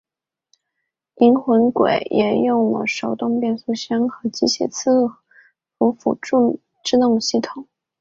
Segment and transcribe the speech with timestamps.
[1.17, 1.67] 银鬼魂
[2.11, 5.15] 也共用了手动变速箱和机械伺
[5.77, 7.67] 服辅助制动系统。